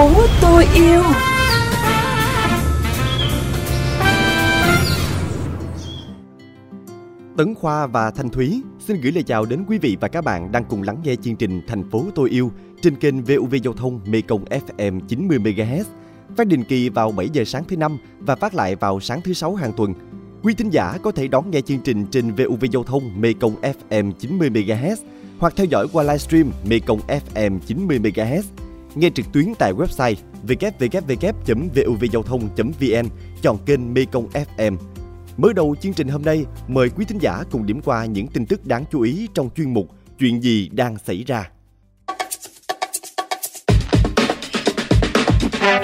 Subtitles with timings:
[0.00, 0.10] phố
[0.42, 1.02] tôi yêu
[7.36, 10.52] Tấn Khoa và Thanh Thúy xin gửi lời chào đến quý vị và các bạn
[10.52, 12.52] đang cùng lắng nghe chương trình Thành phố tôi yêu
[12.82, 15.84] trên kênh VUV Giao thông Mekong FM 90 MHz,
[16.36, 19.32] phát định kỳ vào 7 giờ sáng thứ năm và phát lại vào sáng thứ
[19.32, 19.94] sáu hàng tuần.
[20.42, 23.54] Quý thính giả có thể đón nghe chương trình trên VUV Giao thông Mekong
[23.90, 24.96] FM 90 MHz
[25.38, 28.42] hoặc theo dõi qua livestream Mekong FM 90 MHz.
[28.94, 30.14] Nghe trực tuyến tại website
[30.46, 33.08] www.vuvgiao thông.vn,
[33.42, 34.76] chọn kênh Mekong FM.
[35.36, 38.46] Mới đầu chương trình hôm nay, mời quý thính giả cùng điểm qua những tin
[38.46, 41.50] tức đáng chú ý trong chuyên mục Chuyện gì đang xảy ra.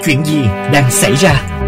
[0.04, 1.62] Chuyện gì đang xảy ra?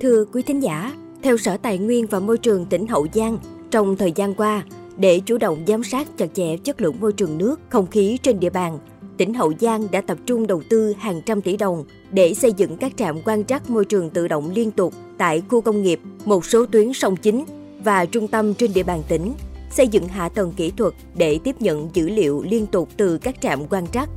[0.00, 3.38] Thưa quý thính giả, theo Sở Tài nguyên và Môi trường tỉnh Hậu Giang,
[3.70, 4.64] trong thời gian qua,
[4.96, 8.40] để chủ động giám sát chặt chẽ chất lượng môi trường nước, không khí trên
[8.40, 8.78] địa bàn,
[9.16, 12.76] tỉnh Hậu Giang đã tập trung đầu tư hàng trăm tỷ đồng để xây dựng
[12.76, 16.44] các trạm quan trắc môi trường tự động liên tục tại khu công nghiệp, một
[16.44, 17.44] số tuyến sông chính
[17.84, 19.32] và trung tâm trên địa bàn tỉnh,
[19.70, 23.36] xây dựng hạ tầng kỹ thuật để tiếp nhận dữ liệu liên tục từ các
[23.40, 24.08] trạm quan trắc.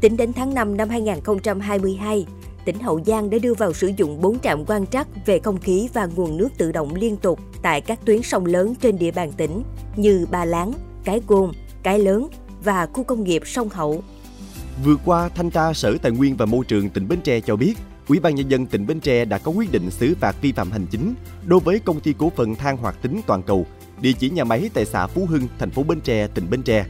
[0.00, 2.26] Tính đến tháng 5 năm 2022,
[2.64, 5.88] tỉnh Hậu Giang đã đưa vào sử dụng 4 trạm quan trắc về không khí
[5.92, 9.32] và nguồn nước tự động liên tục tại các tuyến sông lớn trên địa bàn
[9.32, 9.62] tỉnh
[9.96, 10.72] như Ba Láng,
[11.04, 12.28] Cái Côn, Cái Lớn
[12.64, 14.02] và khu công nghiệp Sông Hậu.
[14.84, 17.74] Vừa qua, Thanh tra Sở Tài nguyên và Môi trường tỉnh Bến Tre cho biết,
[18.08, 20.70] Ủy ban nhân dân tỉnh Bến Tre đã có quyết định xử phạt vi phạm
[20.70, 21.14] hành chính
[21.46, 23.66] đối với công ty cổ phần than hoạt tính toàn cầu,
[24.00, 26.86] địa chỉ nhà máy tại xã Phú Hưng, thành phố Bến Tre, tỉnh Bến Tre.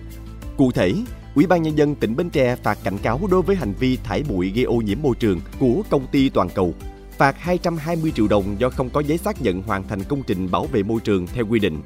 [0.56, 0.92] Cụ thể,
[1.34, 4.22] Ủy ban nhân dân tỉnh Bến Tre phạt cảnh cáo đối với hành vi thải
[4.22, 6.74] bụi gây ô nhiễm môi trường của công ty toàn cầu,
[7.18, 10.66] phạt 220 triệu đồng do không có giấy xác nhận hoàn thành công trình bảo
[10.66, 11.80] vệ môi trường theo quy định.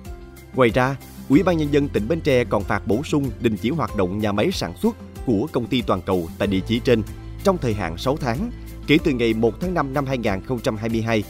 [0.54, 0.97] Ngoài ra,
[1.28, 4.19] Ủy ban nhân dân tỉnh Bến Tre còn phạt bổ sung đình chỉ hoạt động
[4.19, 7.03] nhà máy sản xuất của công ty toàn cầu tại địa chỉ trên
[7.44, 8.50] trong thời hạn 6 tháng
[8.87, 11.22] kể từ ngày 1 tháng 5 năm 2022.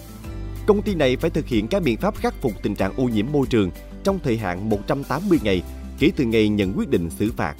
[0.66, 3.26] Công ty này phải thực hiện các biện pháp khắc phục tình trạng ô nhiễm
[3.32, 3.70] môi trường
[4.04, 5.62] trong thời hạn 180 ngày
[5.98, 7.54] kể từ ngày nhận quyết định xử phạt.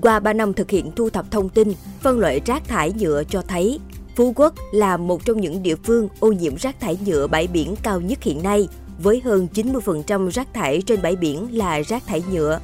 [0.00, 3.42] Qua 3 năm thực hiện thu thập thông tin, phân loại rác thải nhựa cho
[3.42, 3.80] thấy
[4.16, 7.74] Phú Quốc là một trong những địa phương ô nhiễm rác thải nhựa bãi biển
[7.82, 8.68] cao nhất hiện nay,
[8.98, 12.60] với hơn 90% rác thải trên bãi biển là rác thải nhựa.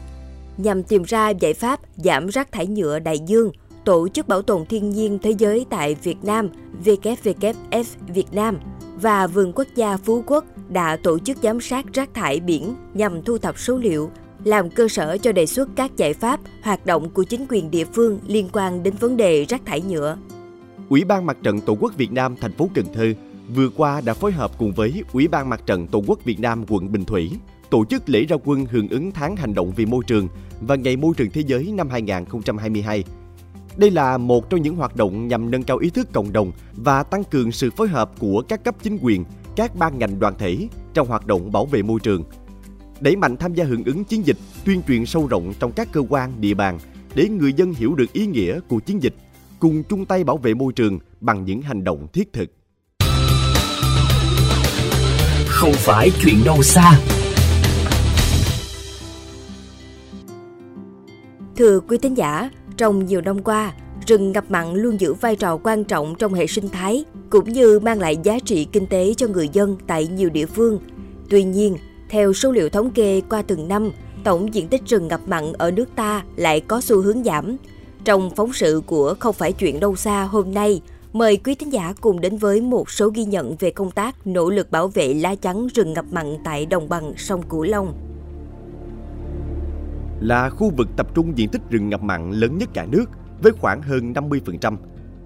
[0.56, 3.50] Nhằm tìm ra giải pháp giảm rác thải nhựa đại dương,
[3.84, 6.48] Tổ chức Bảo tồn Thiên nhiên Thế giới tại Việt Nam
[6.84, 8.58] WWF Việt Nam
[9.00, 13.22] và Vườn Quốc gia Phú Quốc đã tổ chức giám sát rác thải biển nhằm
[13.22, 14.10] thu thập số liệu,
[14.44, 17.84] làm cơ sở cho đề xuất các giải pháp, hoạt động của chính quyền địa
[17.84, 20.16] phương liên quan đến vấn đề rác thải nhựa.
[20.88, 23.12] Ủy ban Mặt trận Tổ quốc Việt Nam thành phố Cần Thơ
[23.54, 26.64] vừa qua đã phối hợp cùng với Ủy ban Mặt trận Tổ quốc Việt Nam
[26.68, 27.30] quận Bình Thủy
[27.70, 30.28] tổ chức lễ ra quân hưởng ứng tháng hành động vì môi trường
[30.60, 33.04] và Ngày Môi trường Thế giới năm 2022.
[33.76, 37.02] Đây là một trong những hoạt động nhằm nâng cao ý thức cộng đồng và
[37.02, 39.24] tăng cường sự phối hợp của các cấp chính quyền,
[39.56, 42.24] các ban ngành đoàn thể trong hoạt động bảo vệ môi trường.
[43.00, 46.02] Đẩy mạnh tham gia hưởng ứng chiến dịch, tuyên truyền sâu rộng trong các cơ
[46.08, 46.78] quan, địa bàn
[47.14, 49.14] để người dân hiểu được ý nghĩa của chiến dịch,
[49.60, 52.50] cùng chung tay bảo vệ môi trường bằng những hành động thiết thực.
[55.46, 57.00] Không phải chuyện đâu xa.
[61.56, 63.72] Thưa quý thính giả, trong nhiều năm qua,
[64.06, 67.80] rừng ngập mặn luôn giữ vai trò quan trọng trong hệ sinh thái cũng như
[67.80, 70.78] mang lại giá trị kinh tế cho người dân tại nhiều địa phương.
[71.30, 71.76] Tuy nhiên,
[72.10, 73.90] theo số liệu thống kê qua từng năm,
[74.24, 77.56] tổng diện tích rừng ngập mặn ở nước ta lại có xu hướng giảm.
[78.04, 80.82] Trong phóng sự của Không phải chuyện đâu xa hôm nay,
[81.12, 84.50] mời quý thính giả cùng đến với một số ghi nhận về công tác nỗ
[84.50, 87.94] lực bảo vệ lá chắn rừng ngập mặn tại đồng bằng sông Cửu Long
[90.20, 93.04] là khu vực tập trung diện tích rừng ngập mặn lớn nhất cả nước
[93.42, 94.76] với khoảng hơn 50%.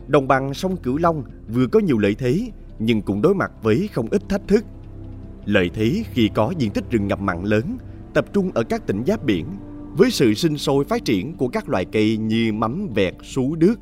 [0.06, 3.88] Đồng bằng sông Cửu Long vừa có nhiều lợi thế nhưng cũng đối mặt với
[3.92, 4.64] không ít thách thức.
[5.46, 7.78] Lợi thế khi có diện tích rừng ngập mặn lớn
[8.14, 9.46] tập trung ở các tỉnh giáp biển
[9.96, 13.78] với sự sinh sôi phát triển của các loài cây như mắm vẹt, sú đước.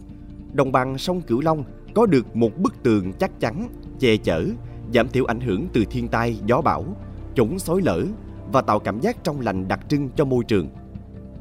[0.53, 1.65] Đồng bằng sông Cửu Long
[1.95, 3.69] có được một bức tường chắc chắn,
[3.99, 4.47] che chở,
[4.95, 6.97] giảm thiểu ảnh hưởng từ thiên tai, gió bão,
[7.35, 8.05] chống xói lở
[8.53, 10.69] và tạo cảm giác trong lành đặc trưng cho môi trường.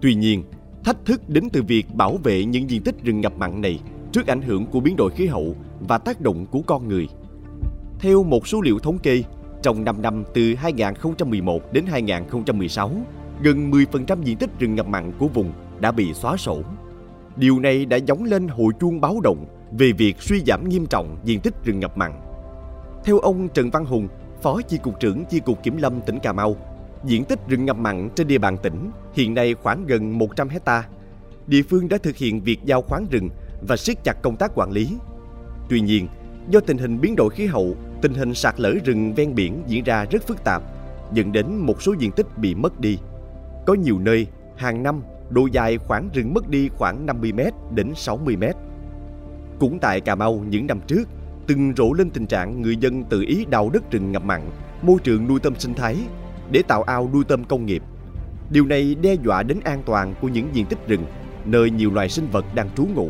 [0.02, 0.44] Tuy nhiên,
[0.84, 3.80] thách thức đến từ việc bảo vệ những diện tích rừng ngập mặn này
[4.12, 7.08] trước ảnh hưởng của biến đổi khí hậu và tác động của con người.
[8.00, 9.24] Theo một số liệu thống kê,
[9.64, 12.92] trong 5 năm từ 2011 đến 2016,
[13.42, 16.62] gần 10% diện tích rừng ngập mặn của vùng đã bị xóa sổ.
[17.36, 21.18] Điều này đã giống lên hồi chuông báo động về việc suy giảm nghiêm trọng
[21.24, 22.12] diện tích rừng ngập mặn.
[23.06, 24.08] Theo ông Trần Văn Hùng,
[24.42, 26.56] Phó Chi cục trưởng Chi cục Kiểm lâm tỉnh Cà Mau,
[27.06, 30.88] Diện tích rừng ngập mặn trên địa bàn tỉnh hiện nay khoảng gần 100 hecta.
[31.48, 33.30] Địa phương đã thực hiện việc giao khoán rừng
[33.68, 34.98] và siết chặt công tác quản lý.
[35.70, 36.08] Tuy nhiên,
[36.50, 39.84] do tình hình biến đổi khí hậu, tình hình sạt lở rừng ven biển diễn
[39.84, 40.64] ra rất phức tạp,
[41.14, 42.98] dẫn đến một số diện tích bị mất đi.
[43.66, 48.54] Có nhiều nơi, hàng năm, độ dài khoảng rừng mất đi khoảng 50m đến 60m.
[49.60, 51.04] Cũng tại Cà Mau những năm trước,
[51.48, 54.42] từng rộ lên tình trạng người dân tự ý đào đất rừng ngập mặn,
[54.82, 55.98] môi trường nuôi tôm sinh thái
[56.52, 57.84] để tạo ao nuôi tôm công nghiệp.
[58.52, 61.06] Điều này đe dọa đến an toàn của những diện tích rừng,
[61.46, 63.10] nơi nhiều loài sinh vật đang trú ngụ.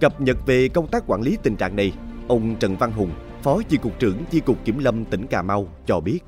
[0.00, 1.92] Cập nhật về công tác quản lý tình trạng này,
[2.28, 3.10] ông Trần Văn Hùng,
[3.46, 6.18] Phó Chi cục trưởng Chi cục Kiểm lâm tỉnh Cà Mau cho biết.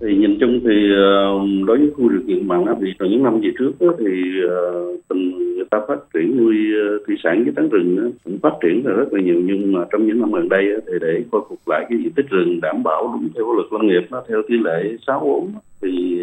[0.00, 3.40] Thì nhìn chung thì ờ, đối với khu điều kiện mặn thì trong những năm
[3.40, 4.12] về trước đó, thì
[4.48, 6.56] ờ, tình người ta phát triển nuôi
[6.88, 9.40] ờ, thủy sản với tán rừng đó, cũng phát triển là rất là nhiều.
[9.44, 12.12] Nhưng mà trong những năm gần đây đó, thì để khôi phục lại cái diện
[12.12, 15.52] tích rừng đảm bảo đúng theo luật lâm nghiệp đó, theo tỷ lệ 6 4
[15.82, 16.22] thì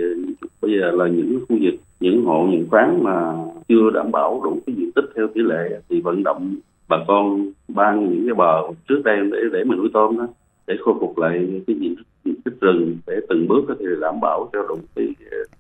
[0.61, 3.33] bây giờ là những khu vực những hộ những khoáng mà
[3.69, 6.55] chưa đảm bảo đủ cái diện tích theo tỷ lệ thì vận động
[6.91, 10.27] bà con ban những cái bờ trước đây để để mình nuôi tôm đó
[10.67, 13.85] để khôi phục lại cái diện tích diện tích rừng để từng bước có thể
[14.01, 15.07] đảm bảo cho đúng cái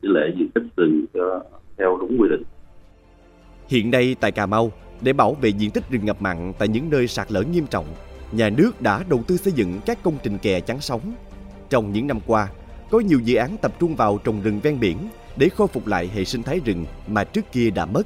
[0.01, 1.43] tỷ lệ diện tích rừng cho
[1.77, 2.43] theo đúng quy định.
[3.67, 6.89] Hiện nay tại Cà Mau, để bảo vệ diện tích rừng ngập mặn tại những
[6.89, 7.85] nơi sạt lở nghiêm trọng,
[8.31, 11.01] nhà nước đã đầu tư xây dựng các công trình kè chắn sóng.
[11.69, 12.47] Trong những năm qua,
[12.91, 14.97] có nhiều dự án tập trung vào trồng rừng ven biển
[15.37, 18.03] để khôi phục lại hệ sinh thái rừng mà trước kia đã mất,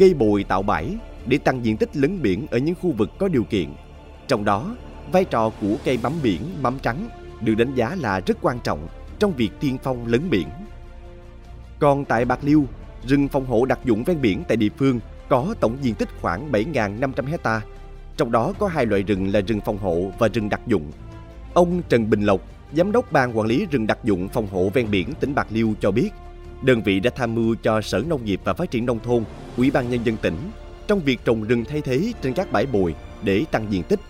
[0.00, 0.96] gây bồi tạo bãi
[1.26, 3.68] để tăng diện tích lấn biển ở những khu vực có điều kiện.
[4.28, 4.76] Trong đó,
[5.12, 7.08] vai trò của cây mắm biển, mắm trắng
[7.40, 8.88] được đánh giá là rất quan trọng
[9.18, 10.48] trong việc tiên phong lấn biển.
[11.78, 12.64] Còn tại Bạc Liêu,
[13.06, 16.52] rừng phòng hộ đặc dụng ven biển tại địa phương có tổng diện tích khoảng
[16.52, 17.60] 7.500 hecta,
[18.16, 20.92] trong đó có hai loại rừng là rừng phòng hộ và rừng đặc dụng.
[21.54, 22.40] Ông Trần Bình Lộc,
[22.72, 25.74] Giám đốc Ban Quản lý rừng đặc dụng phòng hộ ven biển tỉnh Bạc Liêu
[25.80, 26.10] cho biết,
[26.62, 29.24] đơn vị đã tham mưu cho Sở Nông nghiệp và Phát triển Nông thôn,
[29.56, 30.36] Ủy ban Nhân dân tỉnh
[30.90, 34.00] trong việc trồng rừng thay thế trên các bãi bồi để tăng diện tích.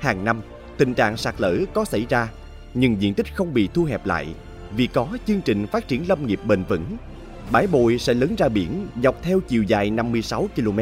[0.00, 0.40] Hàng năm,
[0.78, 2.28] tình trạng sạt lở có xảy ra
[2.74, 4.34] nhưng diện tích không bị thu hẹp lại
[4.70, 6.96] vì có chương trình phát triển lâm nghiệp bền vững.
[7.52, 10.78] Bãi bồi sẽ lớn ra biển dọc theo chiều dài 56 km.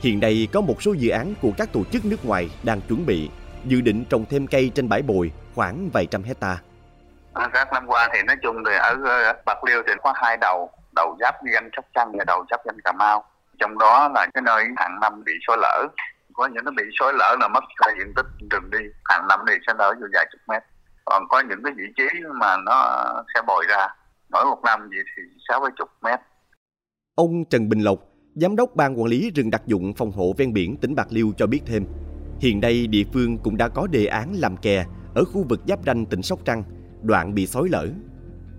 [0.00, 3.06] Hiện nay có một số dự án của các tổ chức nước ngoài đang chuẩn
[3.06, 3.30] bị
[3.64, 6.58] dự định trồng thêm cây trên bãi bồi khoảng vài trăm hecta.
[7.32, 8.96] À, các năm qua thì nói chung thì ở
[9.46, 12.80] Bạc Liêu thì có hai đầu, đầu giáp danh Sóc Trăng và đầu giáp danh
[12.84, 13.24] Cà Mau.
[13.58, 15.86] Trong đó là cái nơi hàng năm bị sói lở,
[16.32, 19.40] có những nó bị sói lở là mất cả diện tích đường đi, hàng năm
[19.48, 20.62] thì sẽ lở vô vài chục mét.
[21.04, 23.88] Còn có những cái vị trí mà nó sẽ bồi ra.
[24.30, 26.20] Mỗi một năm gì thì sáu mươi chục mét.
[27.14, 27.98] Ông Trần Bình Lộc
[28.34, 31.32] giám đốc ban quản lý rừng đặc dụng phòng hộ ven biển tỉnh Bạc Liêu
[31.36, 31.84] cho biết thêm
[32.40, 34.84] hiện nay địa phương cũng đã có đề án làm kè
[35.14, 36.62] ở khu vực giáp ranh tỉnh Sóc Trăng
[37.02, 37.86] đoạn bị xói lở.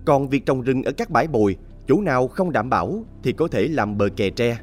[0.06, 1.56] Còn việc trồng rừng ở các bãi bồi
[1.88, 4.58] chỗ nào không đảm bảo thì có thể làm bờ kè tre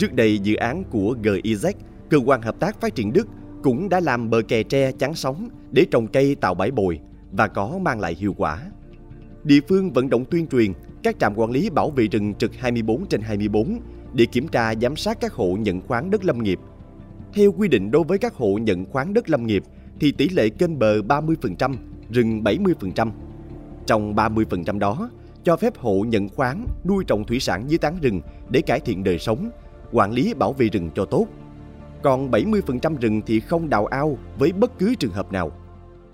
[0.00, 1.72] trước đây dự án của GIZ
[2.10, 3.28] cơ quan hợp tác phát triển Đức
[3.62, 7.00] cũng đã làm bờ kè tre chắn sóng để trồng cây tạo bãi bồi
[7.32, 8.58] và có mang lại hiệu quả.
[9.44, 13.06] Địa phương vận động tuyên truyền các trạm quản lý bảo vệ rừng trực 24
[13.06, 13.80] trên 24
[14.14, 16.58] để kiểm tra giám sát các hộ nhận khoán đất lâm nghiệp.
[17.32, 19.62] Theo quy định đối với các hộ nhận khoán đất lâm nghiệp
[20.00, 21.74] thì tỷ lệ kênh bờ 30%,
[22.10, 23.10] rừng 70%.
[23.86, 25.10] Trong 30% đó,
[25.44, 29.04] cho phép hộ nhận khoán nuôi trồng thủy sản dưới tán rừng để cải thiện
[29.04, 29.50] đời sống,
[29.92, 31.26] quản lý bảo vệ rừng cho tốt.
[32.02, 35.50] Còn 70% rừng thì không đào ao với bất cứ trường hợp nào.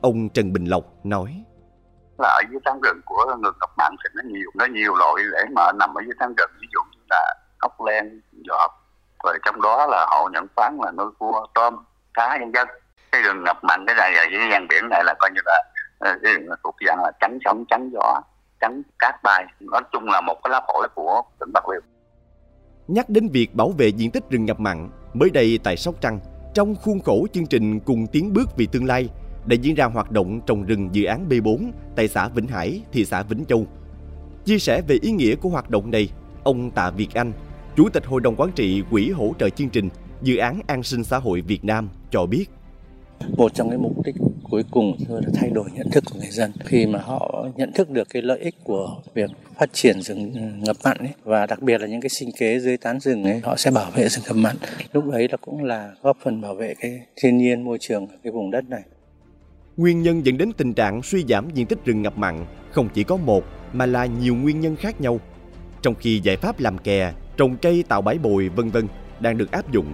[0.01, 1.43] Ông Trần Bình Lộc nói.
[2.19, 5.15] Là ở dưới tán rừng của người ngập mặn thì nó nhiều nó nhiều loại
[5.33, 6.51] để mà nằm ở dưới tán rừng.
[6.61, 8.71] Ví dụ như là ốc len giọt
[9.25, 11.77] rồi trong đó là hộ nhận khoán là nuôi cua, tôm,
[12.15, 12.69] cá nhân dân
[13.13, 15.63] cái rừng ngập mặn cái này ở dưới gian biển này là coi như là
[15.99, 18.21] ờ, cái rừng thuộc dạng là tránh sóng tránh gió
[18.61, 19.45] tránh cát bay.
[19.61, 21.81] Nói chung là một cái lá phổi của tỉnh bạc liêu
[22.89, 26.21] nhắc đến việc bảo vệ diện tích rừng ngập mặn mới đây tại sóc trăng
[26.55, 29.09] trong khuôn khổ chương trình cùng tiến bước vì tương lai
[29.47, 33.05] đã diễn ra hoạt động trồng rừng dự án B4 tại xã Vĩnh Hải, thị
[33.05, 33.67] xã Vĩnh Châu.
[34.45, 36.09] Chia sẻ về ý nghĩa của hoạt động này,
[36.45, 37.33] ông Tạ Việt Anh,
[37.77, 39.89] Chủ tịch Hội đồng Quản trị Quỹ hỗ trợ chương trình
[40.23, 42.45] Dự án An sinh xã hội Việt Nam cho biết.
[43.37, 44.15] Một trong cái mục đích
[44.51, 46.53] cuối cùng là thay đổi nhận thức của người dân.
[46.65, 50.41] Khi mà họ nhận thức được cái lợi ích của việc phát triển rừng ừ,
[50.67, 53.41] ngập mặn ấy, và đặc biệt là những cái sinh kế dưới tán rừng ấy
[53.45, 54.57] họ sẽ bảo vệ rừng ngập mặn.
[54.93, 58.33] Lúc ấy là cũng là góp phần bảo vệ cái thiên nhiên môi trường cái
[58.33, 58.83] vùng đất này.
[59.77, 63.05] Nguyên nhân dẫn đến tình trạng suy giảm diện tích rừng ngập mặn không chỉ
[63.05, 65.21] có một mà là nhiều nguyên nhân khác nhau.
[65.83, 68.87] Trong khi giải pháp làm kè, trồng cây tạo bãi bồi vân vân
[69.21, 69.87] đang được áp dụng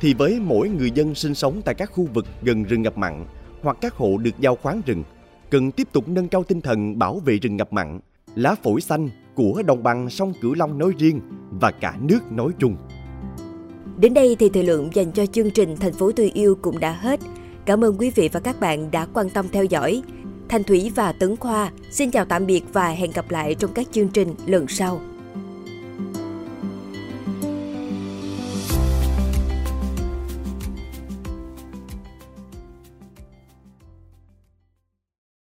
[0.00, 3.24] thì với mỗi người dân sinh sống tại các khu vực gần rừng ngập mặn
[3.62, 5.04] hoặc các hộ được giao khoán rừng,
[5.50, 8.00] cần tiếp tục nâng cao tinh thần bảo vệ rừng ngập mặn,
[8.34, 12.52] lá phổi xanh của đồng bằng sông Cửu Long nói riêng và cả nước nói
[12.58, 12.76] chung.
[13.96, 16.92] Đến đây thì thời lượng dành cho chương trình Thành phố tôi yêu cũng đã
[16.92, 17.20] hết.
[17.64, 20.02] Cảm ơn quý vị và các bạn đã quan tâm theo dõi.
[20.48, 23.86] Thanh Thủy và Tấn Khoa xin chào tạm biệt và hẹn gặp lại trong các
[23.92, 25.00] chương trình lần sau.